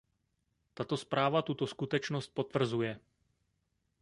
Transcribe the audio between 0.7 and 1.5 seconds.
Tato zpráva